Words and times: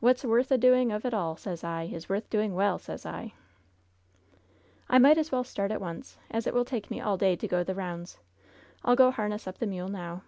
What's 0.00 0.24
worth 0.24 0.50
a 0.50 0.56
doing 0.56 0.90
of 0.90 1.04
at 1.04 1.12
all, 1.12 1.36
sez 1.36 1.62
I, 1.62 1.82
is 1.82 2.08
worth 2.08 2.30
doing 2.30 2.54
well, 2.54 2.78
sez 2.78 3.04
1 3.04 3.12
1" 3.12 3.32
^'I 4.98 5.02
might 5.02 5.18
as 5.18 5.30
well 5.30 5.44
start 5.44 5.70
at 5.70 5.82
once, 5.82 6.16
as 6.30 6.46
it 6.46 6.54
will 6.54 6.64
take 6.64 6.90
me 6.90 6.98
all 6.98 7.18
day 7.18 7.36
to 7.36 7.46
go 7.46 7.62
the 7.62 7.74
rounds. 7.74 8.20
I'll 8.86 8.96
go 8.96 9.10
harness 9.10 9.46
up 9.46 9.58
the 9.58 9.66
mule 9.66 9.88
now." 9.88 10.22